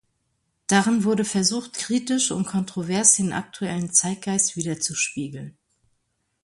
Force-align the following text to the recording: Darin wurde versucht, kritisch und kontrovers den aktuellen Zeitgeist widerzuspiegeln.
Darin 0.65 1.03
wurde 1.03 1.23
versucht, 1.23 1.73
kritisch 1.73 2.31
und 2.31 2.47
kontrovers 2.47 3.17
den 3.17 3.33
aktuellen 3.33 3.93
Zeitgeist 3.93 4.55
widerzuspiegeln. 4.55 5.55